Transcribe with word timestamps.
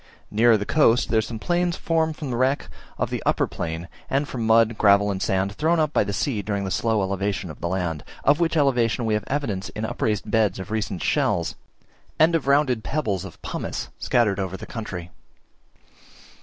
Nearer 0.31 0.57
the 0.57 0.65
coast 0.65 1.09
there 1.09 1.19
are 1.19 1.21
some 1.21 1.37
plains 1.37 1.77
formed 1.77 2.15
from 2.15 2.31
the 2.31 2.35
wreck 2.35 2.69
of 2.97 3.11
the 3.11 3.21
upper 3.23 3.45
plain, 3.45 3.87
and 4.09 4.27
from 4.27 4.47
mud, 4.47 4.75
gravel, 4.75 5.11
and 5.11 5.21
sand 5.21 5.51
thrown 5.51 5.79
up 5.79 5.93
by 5.93 6.03
the 6.03 6.11
sea 6.11 6.41
during 6.41 6.63
the 6.65 6.71
slow 6.71 7.03
elevation 7.03 7.51
of 7.51 7.61
the 7.61 7.67
land, 7.67 8.03
of 8.23 8.39
which 8.39 8.57
elevation 8.57 9.05
we 9.05 9.13
have 9.13 9.23
evidence 9.27 9.69
in 9.69 9.85
upraised 9.85 10.31
beds 10.31 10.57
of 10.57 10.71
recent 10.71 11.03
shells, 11.03 11.53
and 12.17 12.33
in 12.33 12.41
rounded 12.41 12.83
pebbles 12.83 13.23
of 13.23 13.39
pumice 13.43 13.89
scattered 13.99 14.39
over 14.39 14.57
the 14.57 14.65
country. 14.65 15.11